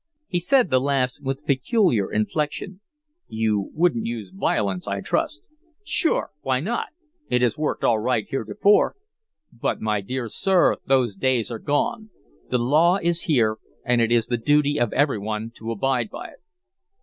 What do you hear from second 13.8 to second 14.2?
and it